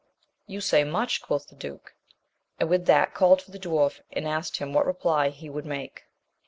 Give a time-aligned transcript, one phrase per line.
[0.47, 1.21] You say much!
[1.21, 1.93] quoth the duke,
[2.59, 6.05] and with that called for the dwarf, and asked him what reply he would make.